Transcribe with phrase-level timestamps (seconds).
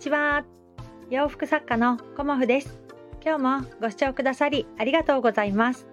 [0.00, 0.46] ちは。
[1.10, 2.80] 洋服作家のコモフです。
[3.22, 5.86] 今日もご視聴くださりありがとうございます。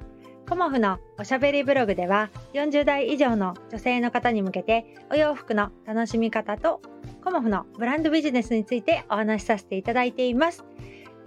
[0.47, 6.81] コモフのおしゃべりブログでは40代以上の女性の方に向けてお洋服の楽しみ方と
[7.21, 10.63] コモフのブランドビジネスについてお話しさせていただいています。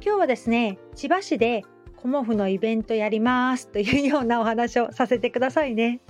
[0.03, 1.65] 今日はですね千葉市で
[1.97, 6.01] コモフのイベントやりますというようなお話をさせてくださいね。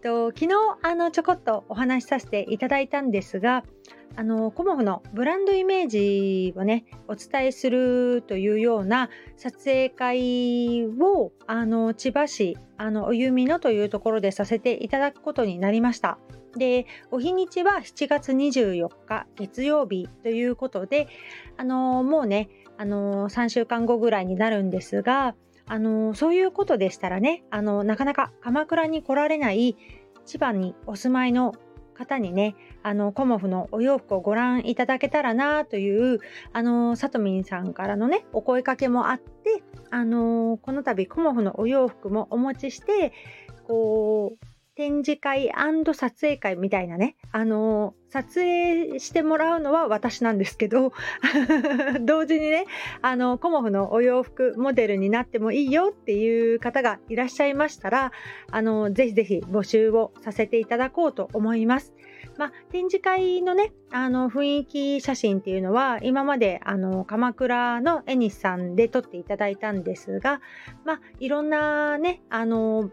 [0.00, 0.50] と昨日
[0.82, 3.64] あのちょこっとお話しさせていただいたんですが
[4.16, 16.18] あのコモフのブランドイメージをねお伝えするというような撮影会をあの千葉市あのおゆみのというところでさせていただくことになりました。
[16.56, 21.08] でお日にちは7月24日月曜日ということで
[21.56, 25.34] あのもうねあの3週間後ぐらいになるんですが
[25.66, 29.76] あのそういうことでしたらねあのなかなか鎌倉に来られない
[30.26, 31.54] 千葉にお住まいの
[31.94, 36.20] 方にねあのコモフのお洋服をご覧いただけたらなという
[36.52, 43.12] あのさとみんさんからのねお声かけもあってあのこの度コモフのお洋服もお持ちして
[43.66, 45.52] こう展示会
[45.94, 50.92] 撮影会みたいなね、あの、撮影してもらうのは私なんですけど、
[52.02, 52.64] 同時にね、
[53.00, 58.10] あの、コモフのお洋服モデルになってもいいよっていう方がいらっしゃいましたら、
[58.50, 61.94] あの、ぜひぜひ募集をさせていただこうと思います。
[62.36, 70.40] まあ、展示会のね、あの、雰囲気写真っていうのは、今まで、あの、鎌倉の絵西さんで撮っていただいたんですが、
[70.84, 72.90] まあ、いろんなね、あの、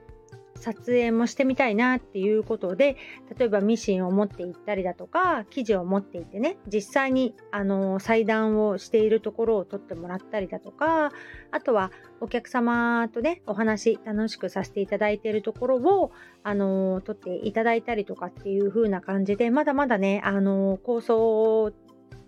[0.61, 2.95] 撮影もしてみたいなっていうことで
[3.37, 11.11] 例えばミシンを持っていったりだとか生地を持っていてね実際にあの裁断をしているところを撮ってもらったりだとか
[11.51, 16.11] あとはお客様とねお話楽しくさせていただいているところを
[16.43, 21.73] あの撮っていただいたりとかっていう風な感じでまだまだねあの構想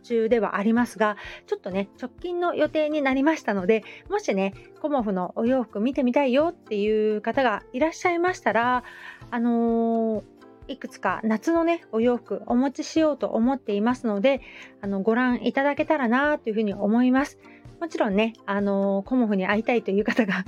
[0.03, 8.83] 中ではありますが、ちょっとね、直近の予定になりましたので、もしね、コモフのお洋服見てみたいよっていう方がいらっしゃいましたら、
[9.31, 10.32] あのー
[10.67, 14.41] いくつか夏のねお洋服お持ちしようと思っていますので
[14.81, 17.37] あのご覧いただけたらなというふうに思います
[17.83, 20.45] もちろんね、あのコモフに会いたいという方が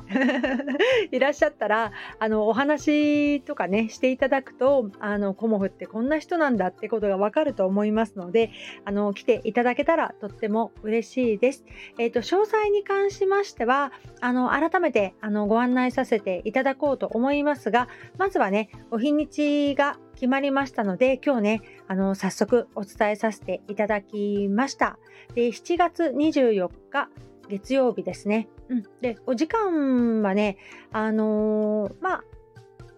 [1.11, 8.51] いらっしゃったら、あの、お話とかね、していただくと、あの、コモフってこんな人なんだってことがわかると思いますので、
[8.85, 11.65] あの、来ていただけたらとっても嬉しいです。
[11.99, 24.97] えっ、ー、と、詳細に関しましては、あの、改めて、あの、ご案内させていただこうと思いますが、まずはね、お日にちが決まりましたので、今日ね、あの、早速お伝えさせていただきました。
[25.35, 27.09] で、7月24日、
[27.49, 28.47] 月曜日ですね。
[28.69, 28.83] うん。
[29.01, 30.57] で、お時間はね、
[30.91, 32.23] あのー、まあ、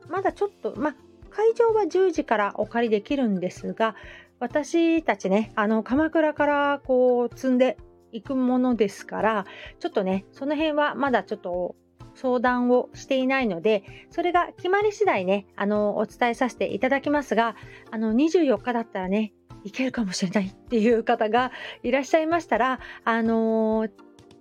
[0.07, 0.95] まだちょっと、まあ、
[1.29, 3.95] 会場は10時からお借りできるんですが、
[4.39, 7.77] 私たちね、あの、鎌倉からこう、積んで
[8.11, 9.45] いくものですから、
[9.79, 11.75] ちょっとね、その辺はまだちょっと
[12.17, 17.55] 相談をしていないので、それが決まり次第ね、あの、お伝えさせていただきますが、
[17.91, 19.33] あの、24日だったらね、
[19.63, 21.51] いけるかもしれないっていう方が
[21.83, 23.87] いらっしゃいましたら、あの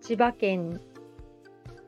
[0.00, 0.80] 千葉県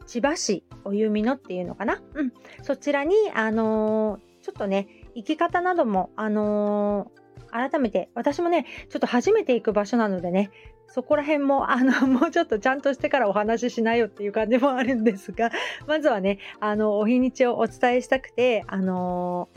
[0.06, 2.32] 千葉市おゆみのっていうのかな、うん、
[2.62, 7.12] そちらに、あのちょっとね、行き方なども、あの
[7.50, 10.50] 改めて、私もね、ちょっと初めて行く場所なのでね、
[10.86, 15.50] そこら辺も、 あの、もうちょっとちゃんとしてからお話ししないよっていう感じもあるんですが、
[15.86, 19.48] まずはね、あの、お日にちをお伝えしたくて、あの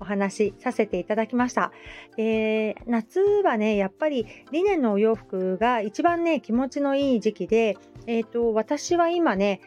[0.00, 1.72] お話しさせていただきました。
[2.16, 9.60] で夏はねやっぱりリネンのお洋服が一番ね気持ちのいい時期で、えーと私は今ね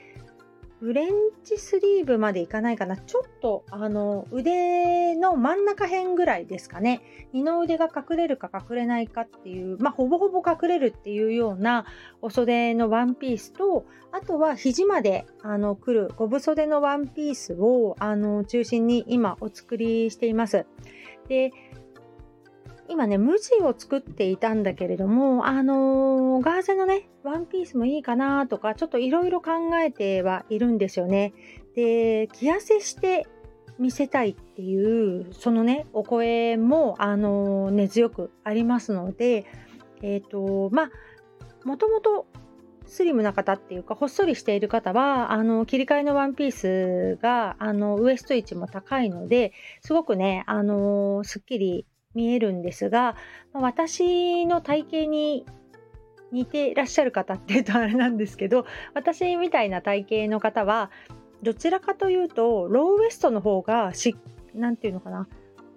[0.80, 1.10] フレン
[1.44, 2.98] チスリーブまでいかないかな。
[2.98, 7.02] ちょっと、あの、腕の真ん中辺ぐらいですかね。
[7.34, 11.86] 二の腕が隠れるか隠れないかっていう、まあ、ほぼほぼ隠れるっていうような
[12.22, 20.68] お袖のワンピースと、あとは肘まで、あの、来る五分袖のワンピースを、あの、中心に今お作りしています。
[21.28, 21.52] で、
[22.98, 31.32] 今ね、無地を作っていたんだけれども、あのー、ガーゼのね、ワンピースもいいかなとか、ちょっといろいろ考えてはいるんですよね。
[31.76, 33.28] で、着痩せして
[33.78, 39.46] 見せたいっていう、そのね、お声も、あのー、根強くありますので、
[40.02, 40.92] えっ、ー、と、まあ、
[41.66, 42.26] もともと
[42.88, 51.86] スリムな方っていうか、ほっそりしている方は、あの、切り替えのワンピースが、あの、ウエスト位置も高いので、すごくね、あの、すっきり
[52.18, 53.16] 見えるんですが、
[53.54, 55.46] 私の体型に
[56.32, 60.92] 似てらっしゃる方っていうとあれなんですけど私みたいな体型の方は
[61.42, 64.18] どちらかというとローウエストの方がし
[64.54, 65.28] なんていうのかな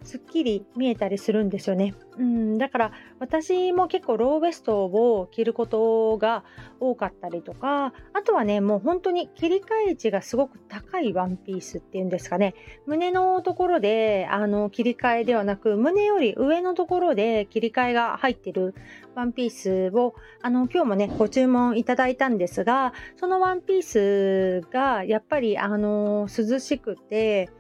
[0.03, 1.95] すっきり見えたりするんですよね。
[2.19, 6.45] うん、だから私も結構ローウエストを着ることが
[6.79, 12.55] 多かったりとかあとはねもう本当に切り替え値がすごく高いワンピースっていうんですかね
[12.87, 18.75] 胸のところであの切り替えではなく胸より上のところで切り替えが入ってる
[19.15, 27.51] ワンピースをあの今日もねご注文いただいたんですがそのワンピースがやっぱりあの涼しくて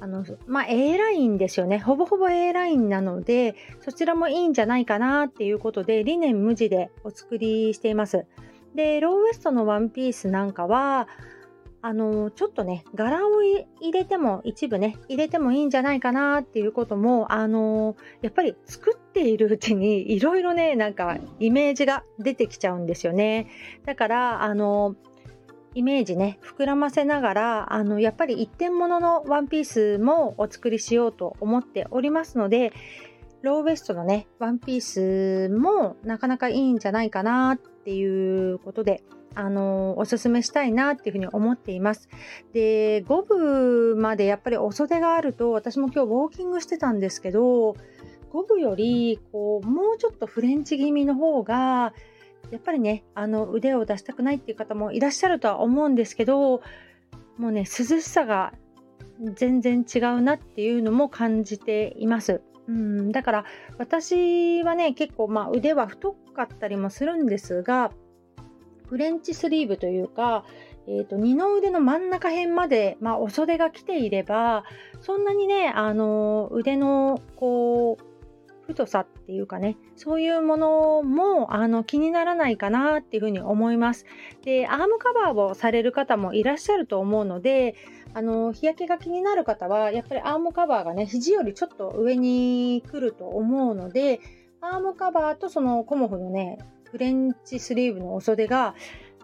[0.00, 1.78] あの、まあ、A ラインですよね。
[1.78, 8.26] ほぼほぼ A ラインなので、そちらもいいんじゃないかなっていうことで、理念無地でお作りしています。
[8.74, 11.06] で、ローウエストのワンピースなんかは、
[11.82, 23.48] あの、ちょっとね、柄を入れても、一部ね、入れてもいいんじゃないかなっていうことも、あの、やっぱり作っているうちに、いろいろね、なんか、イメージが出てきちゃうんですよね。
[23.86, 24.94] だから、あの、
[25.74, 32.72] イメージね膨らませながらあのやっぱり一点物のワンピースもお作りしようと思っておりますので
[33.42, 39.02] ローウエストのねワンピースもなかなかいいんじゃないかなっていうことで
[39.34, 42.08] あのおすすめしたいなっていうふうに思っています。
[42.52, 47.76] で5部までやっぱりお袖があると私も今日ウォーキングしてたんですけど
[48.32, 51.94] 5部よりこうもうちょっとフレンチ気味の方が
[52.50, 56.62] やっぱりねあの腕を出したくないっていう方もいらっしゃるとは思うんですけど
[57.38, 58.52] もうね涼しさが
[59.34, 62.40] 全然違うなっていうのも感じています。
[62.68, 63.44] うん、だから
[63.78, 67.90] 私はね結構まあ腕は太かったりもするんですが
[68.88, 70.44] フレンチスリーブというか、
[70.86, 74.64] えーと、二の腕の真ん中辺まで、まあ、お袖が来ていれば
[75.00, 78.09] そんなにねあの腕のこう
[78.70, 84.06] 太さっていうかねそういうものもあの気にならないかなっていうふうに思います。
[84.42, 87.74] でアームカバーをされる方もいらっしゃると思うので
[88.14, 94.20] あの日焼けが気になる方はやっぱりアームカバーがね肘よりちょっと上に来ると思うので
[94.60, 96.58] アームカバーとそのコモフのね
[96.90, 98.74] フレンチスリーブのお袖が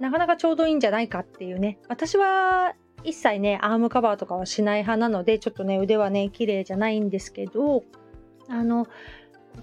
[0.00, 1.78] なかなかちょうどいいんじゃないかっていうね。
[1.88, 7.84] 私は一切ねアームカバーとかはしない派なのでちょっとね腕はね綺麗じゃないんですけど
[8.48, 8.86] あの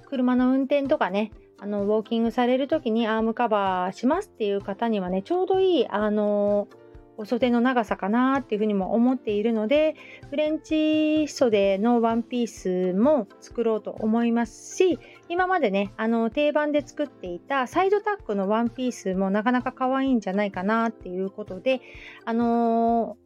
[0.06, 6.68] 車の運転とかねあのウォーキングされる時にアームカバーしますっていう方にはねちょうどいいあの
[7.18, 9.96] お袖の長さかなっていうふうにも思っているので
[10.30, 15.00] フレンチ袖のワンピースも作ろうと思いますし
[15.30, 21.82] 今までねあの定番で作っていたサイドタックのワンピースもなかなか可愛いんじゃないかなっていうことで
[22.26, 23.18] あの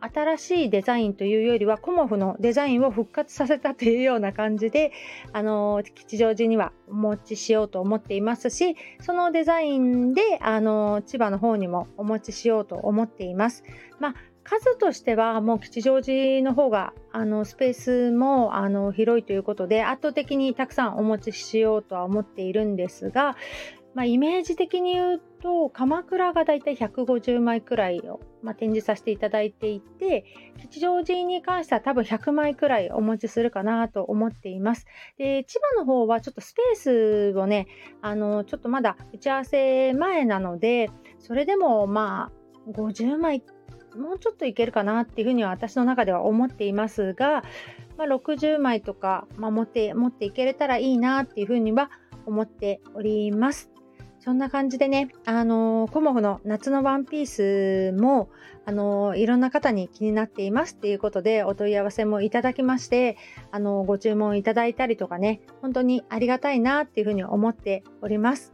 [0.00, 4.92] 新しいデザインというよりはコモフのデザインを復活させたというような感じで
[5.32, 13.64] あの吉祥寺にはお持ちしようと思っていますしそのデザインであの千葉の方にもお持ちしようと思っています。
[13.98, 23.36] まあ数としてはもう吉祥寺の方があのスペースもあの広いということで圧倒的にたくさんお持ちしようとは思っているんですが
[23.94, 30.24] まあ、イメージ的に言うと鎌倉がだいたい150枚くらいを、まあ、展示させていただいていて
[30.58, 34.86] 吉祥寺に関しては多分100枚くらいお持ちするかなと思っています。
[35.18, 37.66] で千葉の方はちょっとスペースをね
[38.02, 42.30] あのちょっとまだ打ち合わせ前なのでそれでもま
[42.66, 43.42] あ50枚
[43.96, 47.42] もうちょっといけるかなっていうふうには私の中では思っていますが、
[47.96, 51.90] まあ、60枚とか、まあ、持って持っていけれたらいいなっていうふうには
[52.26, 53.70] 思っております。
[54.20, 58.28] そんな感じでね、あのー、コモフの夏のワンピースも、
[58.66, 63.16] あのー、いろんな方に気になっていますっていうことでお問い合わせもいただきまして、
[63.50, 68.52] あのー、ご注文いただいたりとかね、本当にありがたいなっていうふうに思っております。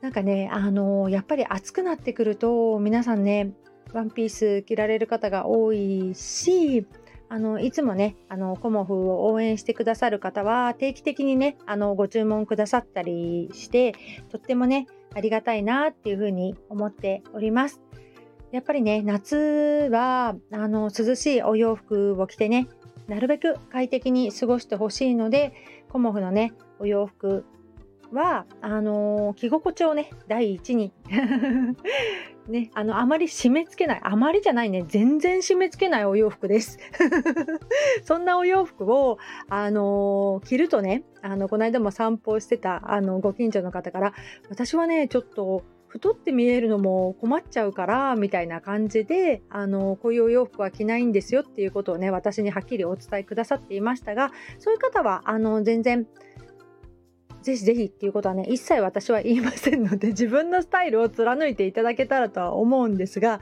[0.00, 3.52] なんかね、あのやっぱり暑くなってくると、皆さんね、
[3.92, 6.86] ワンピース着られる方が多いし、
[7.30, 13.94] あのいつもねあのコモフを応援してくださる方は定期的にねあのご注文くださったりして
[14.30, 17.80] とってもねありがたいなっていうふうに思っております。
[18.50, 22.66] やっぱりね夏はあの涼しいお洋服を着てね
[23.06, 25.52] なるべく快適に過ごしてほしいので
[25.90, 27.44] コモフのねお洋服
[28.12, 30.92] はあの着心地をね第一に
[32.48, 34.00] ね、あのあまり締め付けない。
[34.02, 34.84] あまりじゃないね。
[34.86, 36.78] 全然締め付けないお洋服です。
[38.04, 44.12] そんなお洋服を、あの着るとねあのこの間も散歩してたあのご近所の方から
[44.48, 56.06] 私はねちょっと太って見えるのも困っちゃうからみたいな感じであのこういうお洋服は着ないんですよっていうことをね私にはっきりお伝えくださっていましたがそういう方はあの全然
[57.42, 63.40] ぜひぜひっていうことはね一切私は言いませんので 自分のスタイルを貫いていただけたらとは思うんですが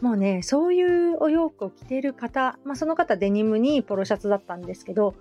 [0.00, 5.14] もうねそういうお洋服を着てる方、まあ、その方デニムにポロシャツだったんですけど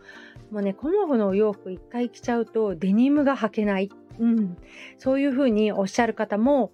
[0.51, 3.89] もうねコモフのお洋服一回着ちゃうとデニムが履けない、
[4.19, 4.57] うん、
[4.97, 6.71] そういうふうにおっしゃる方も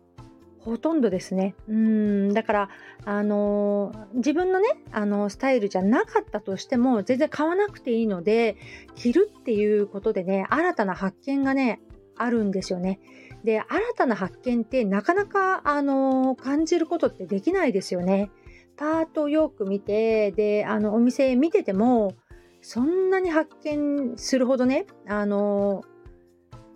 [0.63, 1.55] ほとんどですね。
[1.67, 2.69] うん、だから、
[3.05, 8.57] あのー、自分のね、あのスタイルじゃなかったとしても、全然買わなくていいので、
[8.95, 11.81] 着るっていうことでね、新たな発見がね、
[12.15, 12.99] あるんですよね。
[13.43, 18.29] で、新たな発見ってなかなか、あのー、感じることってできないですよね。
[18.77, 22.13] パートよく見て、で、あの、お店見てても、
[22.61, 25.83] そんなに発見するほどね、あの、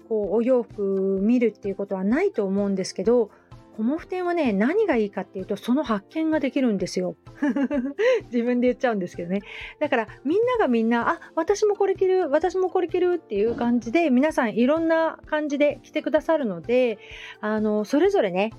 [0.09, 3.29] こう、お洋服見るっていうことはないと思うんですけど、
[3.75, 7.17] コモフテンはね、何がいいかっていうと、その発見ができるんですよ。
[8.31, 9.41] 自分で言っちゃうんですけどね。
[9.79, 16.97] だから、みんながみんな、あ、私もこれ着る、私もこれ着るっていう感じで、皆さんいろんな感じで着てくださるので、
[17.41, 18.51] あの、それぞれね、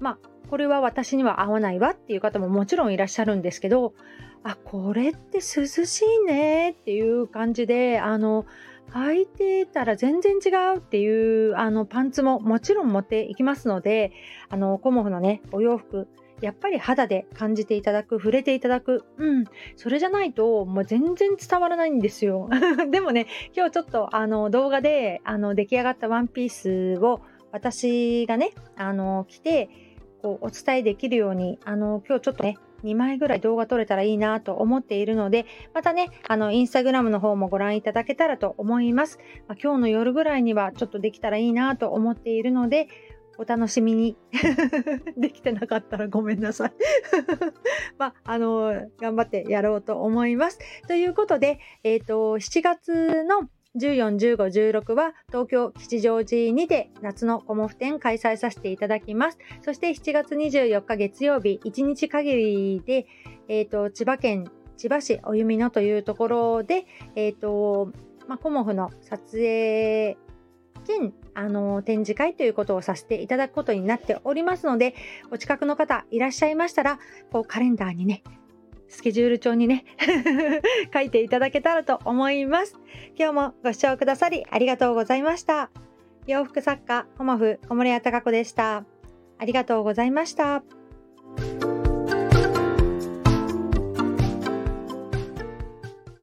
[0.00, 3.94] まあ、これは私には合わないわっていう方ももちろんいらっしゃるんですけど、
[4.42, 8.46] あ、これって涼しいねっていう感じで、あの、
[8.92, 14.12] 履いてたら全然違うっていうあのパンツももちろん持っていきますので
[14.50, 16.06] あのコモフのねお洋服
[16.40, 19.44] やっぱり肌で感じていただく触れていただくうん
[19.76, 22.48] それじゃないともう全然伝わらないんですよ。
[22.90, 27.20] でもね今日ちょっとあの動画であの出来上がったワンピースを
[27.50, 29.68] 私がねあの着て
[30.24, 39.18] こうお伝えできるようにあの今日ちょっとね2枚ぐらい動画撮れたらいいなと思っているので、またね、あの、インスタグラムの方もご覧いただけたらと思います。
[39.48, 42.88] まあ、今日の夜ぐらいにはちょっとできたらいいなと思っているので、
[43.38, 44.18] お楽しみに
[45.16, 46.72] できてなかったらごめんなさい
[47.96, 50.58] まあ、あの頑張ってやろうと思います。
[50.86, 54.36] ということで、えっ、ー、と、7月の14、15、
[54.72, 59.38] 16は東京吉祥寺にて夏のコモフ展開催させていただきます。
[59.62, 63.06] そして7月24日月曜日、1日限りで、
[63.48, 67.90] えっ、ー、と、千葉県千葉市お弓野というところで、えっ、ー、と、
[68.28, 70.16] まあ、コモフの撮影
[70.86, 74.94] 兼、あの、展示会ということをさせていただくことになっておりますので、
[75.30, 76.98] お近くの方いらっしゃいましたら、
[77.32, 78.22] こうカレンダーにね、
[78.88, 79.84] スケジュール帳にね
[80.92, 82.78] 書いていただけたらと思います。
[83.16, 85.70] 今日もご視聴くださりありがとうございました。
[86.26, 88.84] 洋服作家、コモフ小森屋隆子でした。
[89.38, 90.62] ありがとうございました。